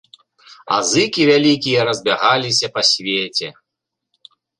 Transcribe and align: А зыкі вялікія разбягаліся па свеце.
А 0.77 0.77
зыкі 0.91 1.21
вялікія 1.31 1.79
разбягаліся 1.89 2.67
па 2.79 2.85
свеце. 2.93 3.47